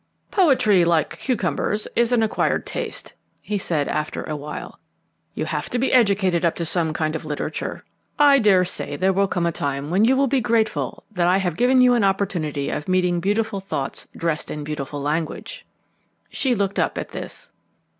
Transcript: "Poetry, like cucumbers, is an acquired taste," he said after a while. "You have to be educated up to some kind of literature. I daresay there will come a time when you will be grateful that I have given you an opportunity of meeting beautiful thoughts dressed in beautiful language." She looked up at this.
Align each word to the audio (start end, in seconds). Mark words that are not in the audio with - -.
"Poetry, 0.31 0.83
like 0.83 1.19
cucumbers, 1.19 1.87
is 1.95 2.11
an 2.11 2.23
acquired 2.23 2.65
taste," 2.65 3.13
he 3.39 3.59
said 3.59 3.87
after 3.87 4.23
a 4.23 4.35
while. 4.35 4.79
"You 5.35 5.45
have 5.45 5.69
to 5.69 5.77
be 5.77 5.93
educated 5.93 6.43
up 6.43 6.55
to 6.55 6.65
some 6.65 6.91
kind 6.91 7.15
of 7.15 7.23
literature. 7.23 7.85
I 8.17 8.39
daresay 8.39 8.95
there 8.97 9.13
will 9.13 9.27
come 9.27 9.45
a 9.45 9.51
time 9.51 9.91
when 9.91 10.03
you 10.03 10.15
will 10.17 10.25
be 10.25 10.41
grateful 10.41 11.03
that 11.11 11.27
I 11.27 11.37
have 11.37 11.55
given 11.55 11.81
you 11.81 11.93
an 11.93 12.03
opportunity 12.03 12.71
of 12.71 12.87
meeting 12.89 13.19
beautiful 13.19 13.59
thoughts 13.59 14.07
dressed 14.17 14.49
in 14.49 14.63
beautiful 14.63 14.99
language." 15.03 15.67
She 16.31 16.55
looked 16.55 16.79
up 16.79 16.97
at 16.97 17.09
this. 17.09 17.51